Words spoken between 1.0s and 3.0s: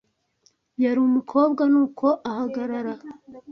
umukobwa; nuko ahagarara